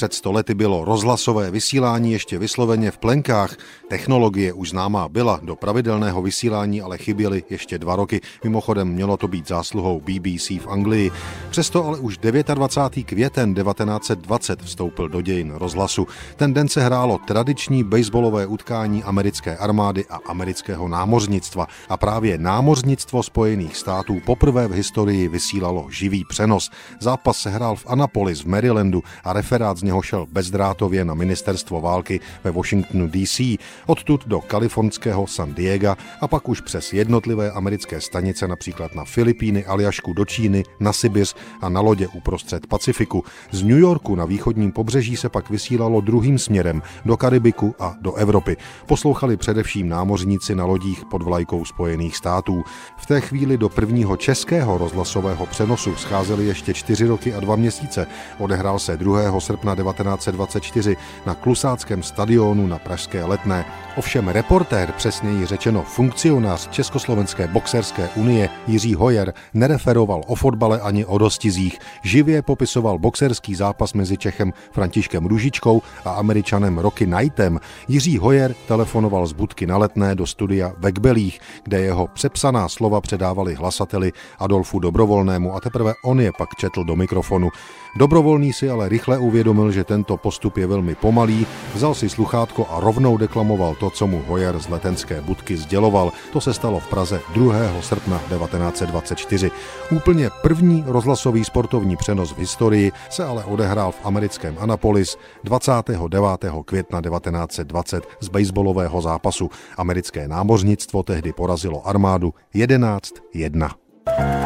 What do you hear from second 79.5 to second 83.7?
na letné do studia ve Kbelích, kde jeho přepsaná slova předávali